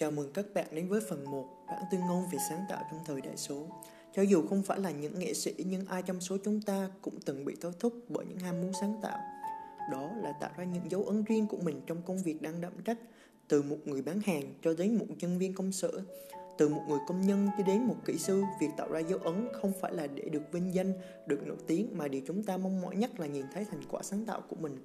[0.00, 3.00] Chào mừng các bạn đến với phần 1 Bản tuyên ngôn về sáng tạo trong
[3.06, 3.66] thời đại số.
[4.14, 7.14] Cho dù không phải là những nghệ sĩ, nhưng ai trong số chúng ta cũng
[7.26, 9.18] từng bị thôi thúc bởi những ham muốn sáng tạo.
[9.92, 12.72] Đó là tạo ra những dấu ấn riêng của mình trong công việc đang đảm
[12.84, 12.98] trách,
[13.48, 15.90] từ một người bán hàng cho đến một nhân viên công sở,
[16.58, 19.48] từ một người công nhân cho đến một kỹ sư việc tạo ra dấu ấn
[19.52, 20.92] không phải là để được vinh danh,
[21.26, 24.02] được nổi tiếng, mà điều chúng ta mong mỏi nhất là nhìn thấy thành quả
[24.02, 24.76] sáng tạo của mình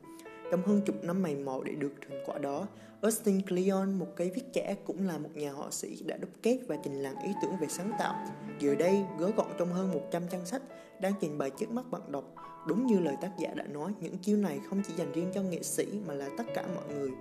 [0.54, 2.68] trong hơn chục năm mày mò để được thành quả đó,
[3.02, 6.60] Austin Kleon, một cây viết trẻ cũng là một nhà họa sĩ đã đúc kết
[6.68, 8.16] và trình làng ý tưởng về sáng tạo.
[8.60, 10.62] Giờ đây, gói gọn trong hơn 100 trang sách
[11.00, 12.24] đang trình bày trước mắt bạn đọc.
[12.68, 15.42] Đúng như lời tác giả đã nói, những chiêu này không chỉ dành riêng cho
[15.42, 17.12] nghệ sĩ mà là tất cả mọi người.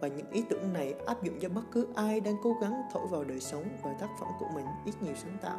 [0.00, 3.06] Và những ý tưởng này áp dụng cho bất cứ ai đang cố gắng thổi
[3.10, 5.58] vào đời sống và tác phẩm của mình ít nhiều sáng tạo.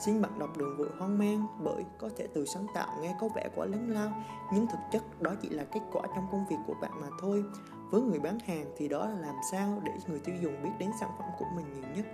[0.00, 3.28] Xin bạn đọc đừng vội hoang mang bởi có thể từ sáng tạo nghe có
[3.36, 4.12] vẻ quá lớn lao,
[4.52, 7.44] nhưng thực chất đó chỉ là kết quả trong công việc của bạn mà thôi.
[7.90, 10.90] Với người bán hàng thì đó là làm sao để người tiêu dùng biết đến
[11.00, 12.06] sản phẩm của mình nhiều nhất.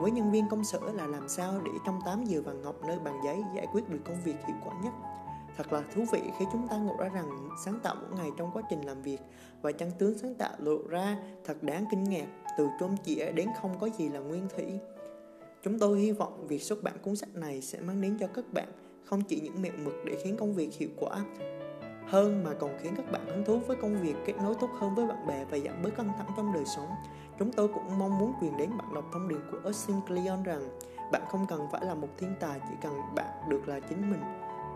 [0.00, 2.98] Với nhân viên công sở là làm sao để trong 8 giờ vàng ngọc nơi
[2.98, 4.92] bàn giấy giải quyết được công việc hiệu quả nhất.
[5.56, 8.50] Thật là thú vị khi chúng ta ngộ ra rằng sáng tạo mỗi ngày trong
[8.54, 9.20] quá trình làm việc
[9.62, 12.26] và chân tướng sáng tạo lộ ra thật đáng kinh ngạc,
[12.58, 14.80] từ trôm chĩa đến không có gì là nguyên thủy.
[15.66, 18.44] Chúng tôi hy vọng việc xuất bản cuốn sách này sẽ mang đến cho các
[18.52, 18.68] bạn
[19.04, 21.24] không chỉ những mẹo mực để khiến công việc hiệu quả
[22.06, 24.94] hơn mà còn khiến các bạn hứng thú với công việc, kết nối tốt hơn
[24.94, 26.88] với bạn bè và giảm bớt căng thẳng trong đời sống.
[27.38, 30.78] Chúng tôi cũng mong muốn truyền đến bạn đọc thông điệp của Austin Kleon rằng
[31.12, 34.22] bạn không cần phải là một thiên tài, chỉ cần bạn được là chính mình.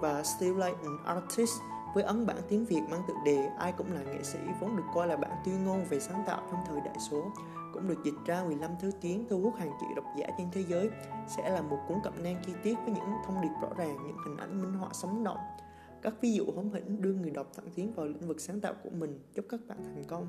[0.00, 1.52] Và Still Like an Artist
[1.94, 4.82] với ấn bản tiếng Việt mang tựa đề Ai cũng là nghệ sĩ vốn được
[4.94, 7.32] coi là bản tuyên ngôn về sáng tạo trong thời đại số
[7.72, 10.64] cũng được dịch ra 15 thứ tiếng thu hút hàng triệu độc giả trên thế
[10.68, 10.90] giới
[11.28, 14.16] sẽ là một cuốn cẩm nang chi tiết với những thông điệp rõ ràng, những
[14.26, 15.38] hình ảnh minh họa sống động.
[16.02, 18.74] Các ví dụ hóm hỉnh đưa người đọc thẳng tiến vào lĩnh vực sáng tạo
[18.82, 19.20] của mình.
[19.34, 20.26] Chúc các bạn thành công.